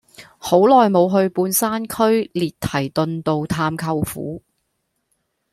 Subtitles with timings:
[0.39, 4.41] 好耐無去半山區列堤頓道探舅父